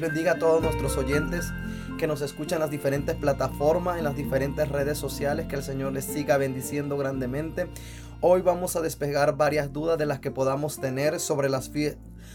Bendiga 0.00 0.32
a 0.32 0.38
todos 0.38 0.62
nuestros 0.62 0.96
oyentes 0.96 1.52
que 1.98 2.06
nos 2.06 2.20
escuchan 2.20 2.58
en 2.58 2.60
las 2.60 2.70
diferentes 2.70 3.16
plataformas, 3.16 3.98
en 3.98 4.04
las 4.04 4.14
diferentes 4.14 4.68
redes 4.68 4.96
sociales. 4.96 5.46
Que 5.48 5.56
el 5.56 5.64
Señor 5.64 5.92
les 5.92 6.04
siga 6.04 6.36
bendiciendo 6.36 6.96
grandemente. 6.96 7.66
Hoy 8.20 8.42
vamos 8.42 8.74
a 8.74 8.80
despegar 8.80 9.36
varias 9.36 9.72
dudas 9.72 9.96
de 9.96 10.04
las 10.04 10.18
que 10.18 10.32
podamos 10.32 10.80
tener 10.80 11.20
sobre 11.20 11.48
las, 11.48 11.70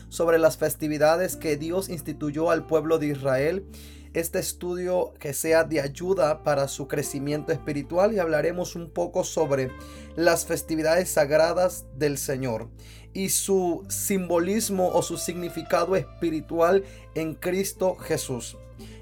sobre 0.07 0.39
las 0.39 0.55
festividades 0.55 1.35
que 1.35 1.57
Dios 1.57 1.89
instituyó 1.89 2.51
al 2.51 2.65
pueblo 2.65 2.99
de 2.99 3.07
Israel 3.07 3.65
este 4.13 4.39
estudio 4.39 5.13
que 5.19 5.33
sea 5.33 5.65
de 5.65 5.81
ayuda 5.81 6.41
para 6.43 6.69
su 6.69 6.87
crecimiento 6.87 7.51
espiritual 7.51 8.13
y 8.13 8.19
hablaremos 8.19 8.77
un 8.77 8.91
poco 8.91 9.25
sobre 9.25 9.71
las 10.15 10.45
festividades 10.45 11.09
sagradas 11.09 11.85
del 11.97 12.17
Señor 12.17 12.69
y 13.11 13.27
su 13.27 13.83
simbolismo 13.89 14.87
o 14.87 15.01
su 15.01 15.17
significado 15.17 15.97
espiritual 15.97 16.85
en 17.13 17.35
Cristo 17.35 17.95
Jesús. 17.95 18.55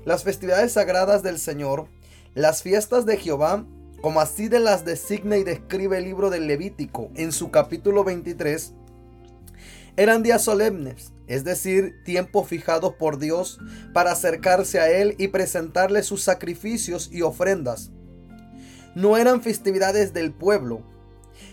Las 0.03 0.23
festividades 0.23 0.71
sagradas 0.71 1.21
del 1.21 1.37
Señor, 1.37 1.85
las 2.33 2.63
fiestas 2.63 3.05
de 3.05 3.17
Jehová, 3.17 3.67
como 4.01 4.19
así 4.19 4.47
de 4.47 4.59
las 4.59 4.83
designa 4.83 5.37
y 5.37 5.43
describe 5.43 5.97
el 5.97 6.05
libro 6.05 6.29
del 6.29 6.47
Levítico 6.47 7.11
en 7.15 7.31
su 7.31 7.51
capítulo 7.51 8.03
23, 8.03 8.73
eran 9.95 10.23
días 10.23 10.43
solemnes, 10.43 11.13
es 11.27 11.43
decir, 11.43 12.01
tiempos 12.03 12.47
fijados 12.47 12.95
por 12.95 13.19
Dios 13.19 13.59
para 13.93 14.11
acercarse 14.11 14.79
a 14.79 14.89
Él 14.89 15.15
y 15.17 15.27
presentarle 15.27 16.01
sus 16.01 16.23
sacrificios 16.23 17.09
y 17.11 17.21
ofrendas. 17.21 17.91
No 18.95 19.17
eran 19.17 19.41
festividades 19.41 20.13
del 20.13 20.33
pueblo, 20.33 20.81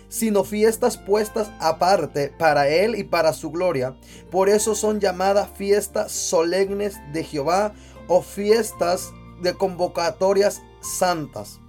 sino 0.08 0.44
fiestas 0.44 0.96
puestas 0.96 1.50
aparte 1.60 2.32
para 2.38 2.68
Él 2.68 2.94
y 2.96 3.04
para 3.04 3.32
su 3.32 3.50
gloria. 3.50 3.96
Por 4.30 4.48
eso 4.48 4.74
son 4.74 5.00
llamadas 5.00 5.50
fiestas 5.54 6.12
solemnes 6.12 6.96
de 7.12 7.24
Jehová 7.24 7.74
o 8.06 8.22
fiestas 8.22 9.12
de 9.42 9.52
convocatorias 9.54 10.62
santas. 10.80 11.60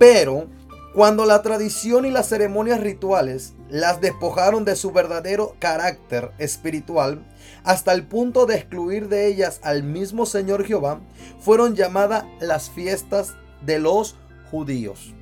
Pero 0.00 0.46
cuando 0.94 1.26
la 1.26 1.42
tradición 1.42 2.06
y 2.06 2.10
las 2.10 2.26
ceremonias 2.26 2.80
rituales 2.80 3.52
las 3.68 4.00
despojaron 4.00 4.64
de 4.64 4.74
su 4.74 4.92
verdadero 4.92 5.56
carácter 5.58 6.30
espiritual, 6.38 7.22
hasta 7.64 7.92
el 7.92 8.06
punto 8.06 8.46
de 8.46 8.54
excluir 8.54 9.08
de 9.08 9.26
ellas 9.26 9.60
al 9.62 9.82
mismo 9.82 10.24
Señor 10.24 10.64
Jehová, 10.64 11.02
fueron 11.38 11.74
llamadas 11.74 12.24
las 12.40 12.70
fiestas 12.70 13.34
de 13.60 13.78
los 13.78 14.16
judíos. 14.50 15.12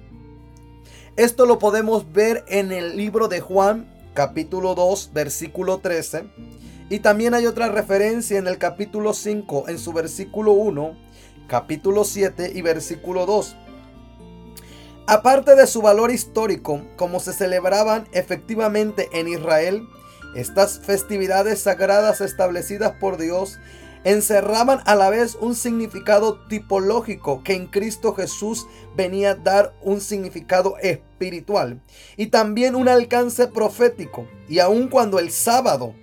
Esto 1.17 1.45
lo 1.45 1.59
podemos 1.59 2.13
ver 2.13 2.45
en 2.47 2.71
el 2.71 2.97
libro 2.97 3.27
de 3.27 3.41
Juan, 3.41 3.93
capítulo 4.15 4.77
2, 4.77 5.11
versículo 5.13 5.79
13. 5.79 6.23
Y 6.89 7.01
también 7.01 7.35
hay 7.35 7.47
otra 7.47 7.67
referencia 7.69 8.39
en 8.39 8.47
el 8.47 8.59
capítulo 8.59 9.13
5, 9.13 9.65
en 9.71 9.79
su 9.81 9.93
versículo 9.93 10.53
1, 10.53 10.97
capítulo 11.49 12.05
7 12.05 12.53
y 12.55 12.63
versículo 12.63 13.27
2. 13.27 13.57
Aparte 15.11 15.55
de 15.55 15.67
su 15.67 15.81
valor 15.81 16.11
histórico, 16.11 16.83
como 16.97 17.19
se 17.19 17.33
celebraban 17.33 18.07
efectivamente 18.13 19.09
en 19.13 19.27
Israel, 19.27 19.89
estas 20.35 20.81
festividades 20.81 21.61
sagradas 21.61 22.21
establecidas 22.21 22.93
por 23.01 23.17
Dios 23.17 23.59
encerraban 24.05 24.83
a 24.85 24.97
la 24.97 25.09
vez 25.09 25.35
un 25.41 25.55
significado 25.55 26.47
tipológico 26.49 27.43
que 27.43 27.55
en 27.55 27.69
Cristo 27.69 28.13
Jesús 28.13 28.67
venía 28.97 29.31
a 29.31 29.35
dar 29.37 29.75
un 29.81 30.03
significado 30.03 30.77
espiritual 30.83 31.81
y 32.19 32.27
también 32.27 32.77
un 32.77 32.87
alcance 32.87 33.47
profético. 33.47 34.29
Y 34.47 34.59
aun 34.59 34.89
cuando 34.89 35.19
el 35.19 35.31
sábado 35.31 35.95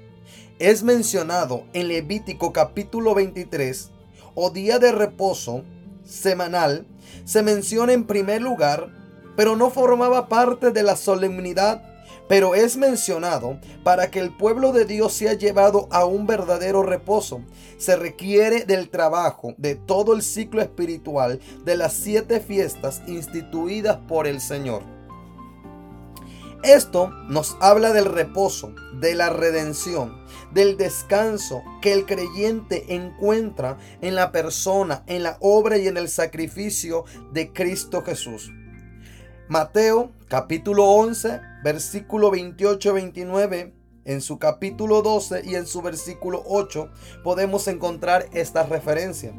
es 0.57 0.81
mencionado 0.81 1.67
en 1.73 1.89
Levítico 1.89 2.51
capítulo 2.51 3.13
23 3.13 3.91
o 4.33 4.49
día 4.49 4.79
de 4.79 4.91
reposo 4.91 5.63
semanal, 6.05 6.85
se 7.25 7.43
menciona 7.43 7.93
en 7.93 8.05
primer 8.05 8.41
lugar, 8.41 8.89
pero 9.35 9.55
no 9.55 9.69
formaba 9.69 10.27
parte 10.29 10.71
de 10.71 10.83
la 10.83 10.95
solemnidad 10.95 11.81
pero 12.27 12.55
es 12.55 12.77
mencionado 12.77 13.59
para 13.83 14.09
que 14.09 14.19
el 14.19 14.35
pueblo 14.35 14.71
de 14.71 14.85
Dios 14.85 15.13
sea 15.13 15.33
llevado 15.33 15.87
a 15.91 16.05
un 16.05 16.25
verdadero 16.25 16.83
reposo. 16.83 17.41
Se 17.77 17.95
requiere 17.95 18.65
del 18.65 18.89
trabajo 18.89 19.53
de 19.57 19.75
todo 19.75 20.13
el 20.13 20.21
ciclo 20.21 20.61
espiritual 20.61 21.39
de 21.63 21.77
las 21.77 21.93
siete 21.93 22.39
fiestas 22.39 23.01
instituidas 23.07 23.97
por 24.07 24.27
el 24.27 24.41
Señor. 24.41 24.94
Esto 26.65 27.11
nos 27.27 27.57
habla 27.59 27.93
del 27.93 28.05
reposo, 28.05 28.73
de 28.99 29.13
la 29.13 29.29
redención, 29.29 30.25
del 30.51 30.77
descanso 30.77 31.63
que 31.79 31.93
el 31.93 32.07
creyente 32.07 32.95
encuentra 32.95 33.77
en 34.01 34.15
la 34.15 34.31
persona, 34.31 35.03
en 35.05 35.21
la 35.21 35.37
obra 35.41 35.77
y 35.77 35.87
en 35.87 35.95
el 35.95 36.09
sacrificio 36.09 37.05
de 37.31 37.53
Cristo 37.53 38.01
Jesús. 38.01 38.51
Mateo 39.47 40.11
capítulo 40.27 40.85
11, 40.85 41.39
versículo 41.63 42.31
28-29, 42.31 43.71
en 44.05 44.21
su 44.21 44.39
capítulo 44.39 45.03
12 45.03 45.43
y 45.45 45.53
en 45.53 45.67
su 45.67 45.83
versículo 45.83 46.41
8 46.47 46.89
podemos 47.23 47.67
encontrar 47.67 48.25
esta 48.33 48.63
referencia. 48.63 49.35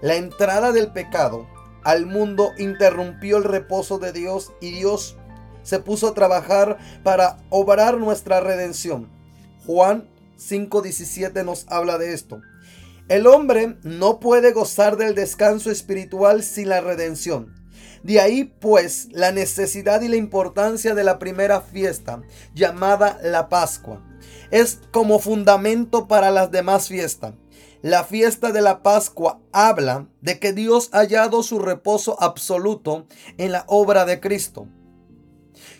La 0.00 0.14
entrada 0.14 0.70
del 0.70 0.92
pecado 0.92 1.48
al 1.82 2.06
mundo 2.06 2.52
interrumpió 2.58 3.38
el 3.38 3.44
reposo 3.44 3.98
de 3.98 4.12
Dios 4.12 4.52
y 4.60 4.70
Dios 4.70 5.16
se 5.62 5.78
puso 5.78 6.08
a 6.08 6.14
trabajar 6.14 6.78
para 7.02 7.38
obrar 7.50 7.98
nuestra 7.98 8.40
redención. 8.40 9.08
Juan 9.66 10.08
5:17 10.36 11.44
nos 11.44 11.66
habla 11.68 11.98
de 11.98 12.12
esto. 12.12 12.40
El 13.08 13.26
hombre 13.26 13.76
no 13.82 14.20
puede 14.20 14.52
gozar 14.52 14.96
del 14.96 15.14
descanso 15.14 15.70
espiritual 15.70 16.42
sin 16.42 16.68
la 16.68 16.80
redención. 16.80 17.54
De 18.02 18.20
ahí 18.20 18.44
pues 18.44 19.08
la 19.12 19.32
necesidad 19.32 20.02
y 20.02 20.08
la 20.08 20.16
importancia 20.16 20.94
de 20.94 21.04
la 21.04 21.18
primera 21.18 21.60
fiesta 21.60 22.22
llamada 22.54 23.18
la 23.22 23.48
Pascua. 23.48 24.02
Es 24.50 24.80
como 24.92 25.18
fundamento 25.18 26.08
para 26.08 26.30
las 26.30 26.50
demás 26.50 26.88
fiestas. 26.88 27.34
La 27.80 28.04
fiesta 28.04 28.52
de 28.52 28.60
la 28.60 28.82
Pascua 28.82 29.40
habla 29.52 30.06
de 30.20 30.38
que 30.38 30.52
Dios 30.52 30.88
ha 30.92 30.98
hallado 30.98 31.42
su 31.42 31.58
reposo 31.58 32.16
absoluto 32.22 33.06
en 33.38 33.50
la 33.50 33.64
obra 33.66 34.04
de 34.04 34.20
Cristo, 34.20 34.68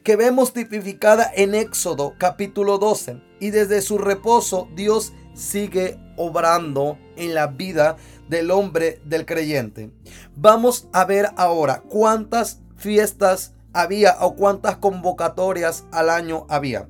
que 0.03 0.17
vemos 0.17 0.53
tipificada 0.53 1.31
en 1.35 1.55
Éxodo 1.55 2.15
capítulo 2.19 2.79
12. 2.79 3.23
Y 3.41 3.51
desde 3.51 3.83
su 3.83 3.99
reposo 3.99 4.69
Dios 4.75 5.13
sigue 5.35 5.99
obrando 6.17 6.99
en 7.17 7.35
la 7.35 7.47
vida 7.47 7.97
del 8.29 8.51
hombre 8.51 9.01
del 9.05 9.27
creyente. 9.27 9.91
Vamos 10.37 10.89
a 10.93 11.05
ver 11.05 11.31
ahora 11.37 11.83
cuántas 11.89 12.61
fiestas 12.77 13.55
había 13.73 14.17
o 14.21 14.37
cuántas 14.37 14.77
convocatorias 14.77 15.85
al 15.93 16.11
año 16.11 16.47
había. 16.49 16.89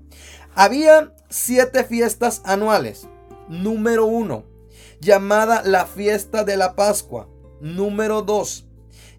Había 0.54 1.12
siete 1.28 1.84
fiestas 1.84 2.42
anuales. 2.44 3.08
Número 3.48 4.06
uno, 4.06 4.44
llamada 5.00 5.62
la 5.64 5.86
fiesta 5.86 6.44
de 6.44 6.56
la 6.56 6.74
Pascua. 6.74 7.28
Número 7.60 8.22
dos, 8.22 8.66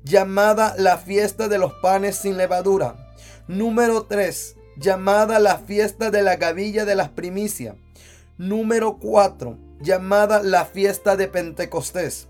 llamada 0.03 0.75
la 0.77 0.97
fiesta 0.97 1.47
de 1.47 1.57
los 1.57 1.73
panes 1.81 2.17
sin 2.17 2.37
levadura. 2.37 3.02
Número 3.47 4.03
tres, 4.03 4.55
llamada 4.77 5.37
la 5.37 5.57
fiesta 5.57 6.11
de 6.11 6.21
la 6.21 6.37
gavilla 6.37 6.85
de 6.85 6.95
las 6.95 7.09
primicias. 7.09 7.75
Número 8.37 8.97
4, 8.99 9.57
llamada 9.81 10.41
la 10.41 10.63
fiesta 10.65 11.17
de 11.17 11.27
Pentecostés. 11.27 12.29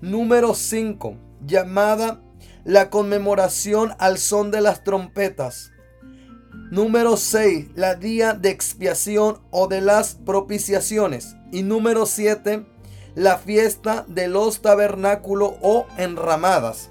Número 0.00 0.54
5, 0.54 1.16
llamada 1.44 2.20
la 2.64 2.88
conmemoración 2.88 3.94
al 3.98 4.16
son 4.18 4.52
de 4.52 4.60
las 4.60 4.84
trompetas. 4.84 5.72
Número 6.70 7.16
6, 7.16 7.70
la 7.74 7.96
día 7.96 8.32
de 8.32 8.50
expiación 8.50 9.40
o 9.50 9.66
de 9.66 9.80
las 9.80 10.14
propiciaciones. 10.14 11.34
Y 11.50 11.64
número 11.64 12.06
7, 12.06 12.64
la 13.16 13.38
fiesta 13.38 14.04
de 14.06 14.28
los 14.28 14.62
tabernáculos 14.62 15.54
o 15.62 15.86
enramadas. 15.98 16.90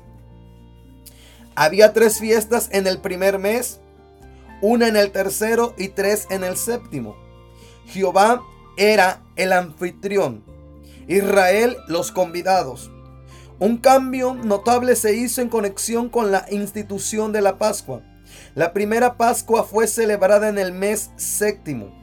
Había 1.55 1.93
tres 1.93 2.19
fiestas 2.19 2.69
en 2.71 2.87
el 2.87 2.99
primer 2.99 3.37
mes, 3.37 3.79
una 4.61 4.87
en 4.87 4.95
el 4.95 5.11
tercero 5.11 5.75
y 5.77 5.89
tres 5.89 6.25
en 6.29 6.43
el 6.43 6.57
séptimo. 6.57 7.15
Jehová 7.85 8.41
era 8.75 9.21
el 9.35 9.53
anfitrión, 9.53 10.43
Israel 11.07 11.77
los 11.87 12.11
convidados. 12.11 12.89
Un 13.59 13.77
cambio 13.77 14.33
notable 14.33 14.95
se 14.95 15.15
hizo 15.15 15.41
en 15.41 15.49
conexión 15.49 16.09
con 16.09 16.31
la 16.31 16.45
institución 16.49 17.31
de 17.31 17.41
la 17.41 17.59
Pascua. 17.59 18.01
La 18.55 18.73
primera 18.73 19.15
Pascua 19.15 19.63
fue 19.63 19.85
celebrada 19.85 20.49
en 20.49 20.57
el 20.57 20.71
mes 20.71 21.11
séptimo, 21.17 21.93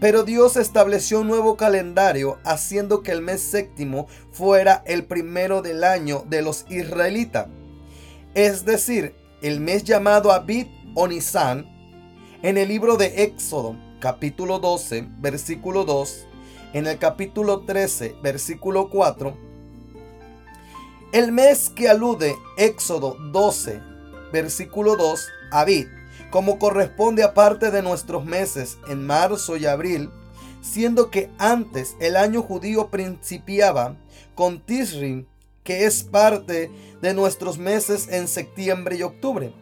pero 0.00 0.22
Dios 0.22 0.56
estableció 0.56 1.20
un 1.20 1.28
nuevo 1.28 1.56
calendario 1.56 2.38
haciendo 2.44 3.02
que 3.02 3.10
el 3.10 3.22
mes 3.22 3.42
séptimo 3.42 4.06
fuera 4.30 4.84
el 4.86 5.04
primero 5.04 5.62
del 5.62 5.82
año 5.82 6.24
de 6.28 6.42
los 6.42 6.64
israelitas. 6.68 7.48
Es 8.34 8.64
decir, 8.64 9.14
el 9.42 9.60
mes 9.60 9.84
llamado 9.84 10.32
Abid 10.32 10.66
o 10.96 11.06
Nisan 11.06 11.66
en 12.42 12.58
el 12.58 12.66
libro 12.66 12.96
de 12.96 13.22
Éxodo 13.22 13.76
capítulo 14.00 14.58
12, 14.58 15.06
versículo 15.20 15.84
2, 15.84 16.26
en 16.72 16.88
el 16.88 16.98
capítulo 16.98 17.60
13, 17.60 18.16
versículo 18.24 18.90
4, 18.90 19.36
el 21.12 21.30
mes 21.30 21.70
que 21.70 21.88
alude 21.88 22.34
Éxodo 22.58 23.16
12, 23.30 23.80
versículo 24.32 24.96
2, 24.96 25.28
Abid, 25.52 25.86
como 26.30 26.58
corresponde 26.58 27.22
a 27.22 27.34
parte 27.34 27.70
de 27.70 27.82
nuestros 27.82 28.24
meses 28.24 28.78
en 28.88 29.06
marzo 29.06 29.56
y 29.56 29.66
abril, 29.66 30.10
siendo 30.60 31.08
que 31.08 31.30
antes 31.38 31.94
el 32.00 32.16
año 32.16 32.42
judío 32.42 32.90
principiaba 32.90 33.96
con 34.34 34.58
Tisrim, 34.58 35.26
que 35.64 35.86
es 35.86 36.04
parte 36.04 36.70
de 37.00 37.14
nuestros 37.14 37.58
meses 37.58 38.08
en 38.10 38.28
septiembre 38.28 38.96
y 38.96 39.02
octubre, 39.02 39.52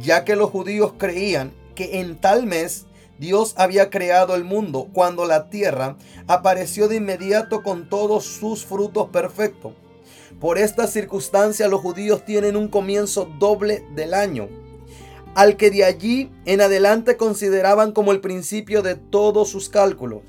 ya 0.00 0.24
que 0.24 0.36
los 0.36 0.50
judíos 0.50 0.94
creían 0.98 1.54
que 1.74 2.00
en 2.00 2.20
tal 2.20 2.46
mes 2.46 2.86
Dios 3.18 3.54
había 3.56 3.88
creado 3.88 4.34
el 4.34 4.44
mundo 4.44 4.88
cuando 4.92 5.24
la 5.24 5.48
tierra 5.48 5.96
apareció 6.26 6.88
de 6.88 6.96
inmediato 6.96 7.62
con 7.62 7.88
todos 7.88 8.24
sus 8.24 8.66
frutos 8.66 9.08
perfectos. 9.08 9.72
Por 10.40 10.58
esta 10.58 10.86
circunstancia 10.86 11.68
los 11.68 11.80
judíos 11.80 12.24
tienen 12.24 12.56
un 12.56 12.68
comienzo 12.68 13.30
doble 13.38 13.86
del 13.94 14.12
año, 14.12 14.48
al 15.34 15.56
que 15.56 15.70
de 15.70 15.84
allí 15.84 16.30
en 16.44 16.60
adelante 16.60 17.16
consideraban 17.16 17.92
como 17.92 18.12
el 18.12 18.20
principio 18.20 18.82
de 18.82 18.96
todos 18.96 19.48
sus 19.48 19.68
cálculos. 19.68 20.22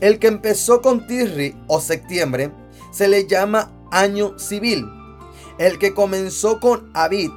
El 0.00 0.18
que 0.18 0.26
empezó 0.26 0.82
con 0.82 1.06
Tirri 1.06 1.54
o 1.68 1.80
septiembre 1.80 2.50
se 2.90 3.08
le 3.08 3.26
llama 3.26 3.75
año 3.90 4.38
civil. 4.38 4.86
El 5.58 5.78
que 5.78 5.94
comenzó 5.94 6.60
con 6.60 6.90
Abid 6.94 7.30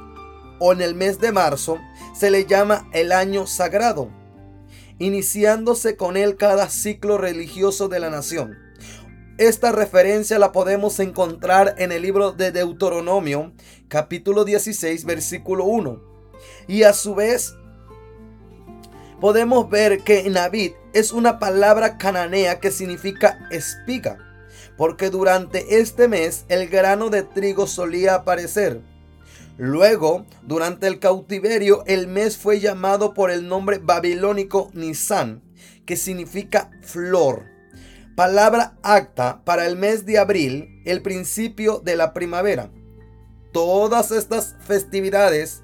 o 0.58 0.72
en 0.72 0.82
el 0.82 0.94
mes 0.94 1.18
de 1.20 1.32
marzo 1.32 1.78
se 2.14 2.30
le 2.30 2.44
llama 2.44 2.88
el 2.92 3.12
año 3.12 3.46
sagrado, 3.46 4.10
iniciándose 4.98 5.96
con 5.96 6.16
él 6.16 6.36
cada 6.36 6.68
ciclo 6.68 7.18
religioso 7.18 7.88
de 7.88 8.00
la 8.00 8.10
nación. 8.10 8.58
Esta 9.38 9.72
referencia 9.72 10.38
la 10.38 10.52
podemos 10.52 11.00
encontrar 11.00 11.74
en 11.78 11.92
el 11.92 12.02
libro 12.02 12.32
de 12.32 12.52
Deuteronomio, 12.52 13.54
capítulo 13.88 14.44
16, 14.44 15.06
versículo 15.06 15.64
1. 15.64 16.02
Y 16.68 16.82
a 16.82 16.92
su 16.92 17.14
vez, 17.14 17.54
podemos 19.18 19.70
ver 19.70 20.02
que 20.02 20.28
Navid 20.28 20.72
es 20.92 21.12
una 21.12 21.38
palabra 21.38 21.96
cananea 21.96 22.60
que 22.60 22.70
significa 22.70 23.48
espiga, 23.50 24.18
porque 24.80 25.10
durante 25.10 25.78
este 25.78 26.08
mes 26.08 26.46
el 26.48 26.66
grano 26.66 27.10
de 27.10 27.22
trigo 27.22 27.66
solía 27.66 28.14
aparecer. 28.14 28.80
Luego, 29.58 30.24
durante 30.40 30.86
el 30.86 30.98
cautiverio, 30.98 31.84
el 31.86 32.06
mes 32.06 32.38
fue 32.38 32.60
llamado 32.60 33.12
por 33.12 33.30
el 33.30 33.46
nombre 33.46 33.76
babilónico 33.76 34.70
Nisan, 34.72 35.42
que 35.84 35.98
significa 35.98 36.70
flor. 36.80 37.44
Palabra 38.16 38.78
acta 38.82 39.44
para 39.44 39.66
el 39.66 39.76
mes 39.76 40.06
de 40.06 40.16
abril, 40.16 40.80
el 40.86 41.02
principio 41.02 41.80
de 41.80 41.96
la 41.96 42.14
primavera. 42.14 42.70
Todas 43.52 44.10
estas 44.10 44.56
festividades 44.66 45.62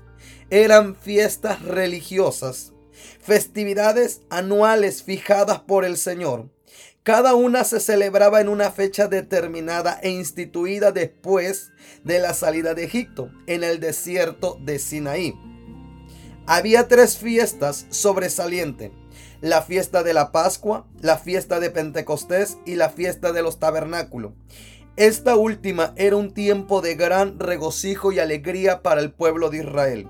eran 0.51 0.95
fiestas 0.95 1.62
religiosas, 1.62 2.75
festividades 3.19 4.21
anuales 4.29 5.03
fijadas 5.03 5.61
por 5.61 5.87
el 5.87 5.97
Señor 5.97 6.55
cada 7.03 7.35
una 7.35 7.63
se 7.65 7.79
celebraba 7.79 8.41
en 8.41 8.49
una 8.49 8.73
fecha 8.73 9.07
determinada 9.07 9.99
e 10.03 10.11
instituida 10.11 10.91
después 10.91 11.71
de 12.03 12.19
la 12.19 12.35
salida 12.35 12.75
de 12.75 12.85
Egipto, 12.85 13.31
en 13.47 13.63
el 13.63 13.79
desierto 13.79 14.59
de 14.61 14.79
Sinaí. 14.79 15.35
Había 16.47 16.89
tres 16.89 17.17
fiestas 17.17 17.87
sobresalientes. 17.91 18.91
La 19.41 19.63
fiesta 19.63 20.03
de 20.03 20.15
la 20.15 20.33
Pascua, 20.33 20.87
la 21.01 21.19
fiesta 21.19 21.61
de 21.61 21.71
Pentecostés 21.71 22.59
y 22.65 22.77
la 22.77 22.89
fiesta 22.89 23.33
de 23.33 23.43
los 23.43 23.59
tabernáculos. 23.59 24.33
Esta 24.97 25.37
última 25.37 25.93
era 25.97 26.17
un 26.17 26.33
tiempo 26.33 26.81
de 26.81 26.95
gran 26.95 27.39
regocijo 27.39 28.12
y 28.12 28.19
alegría 28.19 28.83
para 28.83 29.01
el 29.01 29.12
pueblo 29.12 29.51
de 29.51 29.59
Israel. 29.59 30.09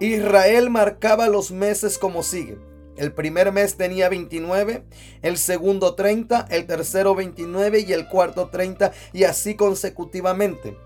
Israel 0.00 0.70
marcaba 0.70 1.28
los 1.28 1.50
meses 1.50 1.98
como 1.98 2.22
sigue. 2.22 2.56
El 2.98 3.12
primer 3.12 3.52
mes 3.52 3.76
tenía 3.76 4.08
29, 4.08 4.82
el 5.22 5.38
segundo 5.38 5.94
30, 5.94 6.46
el 6.50 6.66
tercero 6.66 7.14
29 7.14 7.84
y 7.86 7.92
el 7.92 8.08
cuarto 8.08 8.48
30 8.48 8.92
y 9.12 9.22
así 9.22 9.54
consecutivamente. 9.54 10.76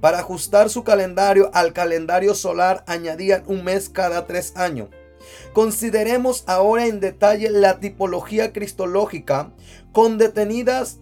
Para 0.00 0.18
ajustar 0.18 0.70
su 0.70 0.82
calendario 0.82 1.50
al 1.54 1.72
calendario 1.72 2.34
solar 2.34 2.82
añadían 2.88 3.44
un 3.46 3.62
mes 3.62 3.88
cada 3.88 4.26
tres 4.26 4.56
años. 4.56 4.88
Consideremos 5.52 6.42
ahora 6.48 6.86
en 6.86 6.98
detalle 6.98 7.48
la 7.48 7.78
tipología 7.78 8.52
cristológica 8.52 9.52
con 9.92 10.18
detenidas 10.18 10.98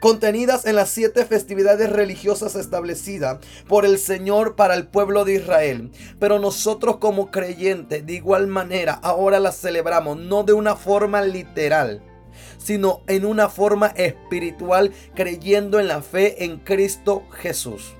contenidas 0.00 0.66
en 0.66 0.76
las 0.76 0.90
siete 0.90 1.24
festividades 1.24 1.90
religiosas 1.90 2.54
establecidas 2.54 3.38
por 3.66 3.84
el 3.84 3.98
Señor 3.98 4.56
para 4.56 4.74
el 4.74 4.86
pueblo 4.86 5.24
de 5.24 5.34
Israel. 5.34 5.90
Pero 6.18 6.38
nosotros 6.38 6.96
como 6.96 7.30
creyentes 7.30 8.06
de 8.06 8.12
igual 8.14 8.46
manera 8.46 8.94
ahora 8.94 9.40
las 9.40 9.60
celebramos 9.60 10.18
no 10.18 10.44
de 10.44 10.52
una 10.52 10.76
forma 10.76 11.22
literal, 11.22 12.02
sino 12.58 13.02
en 13.06 13.24
una 13.24 13.48
forma 13.48 13.88
espiritual 13.88 14.92
creyendo 15.14 15.80
en 15.80 15.88
la 15.88 16.02
fe 16.02 16.44
en 16.44 16.58
Cristo 16.58 17.24
Jesús. 17.30 17.97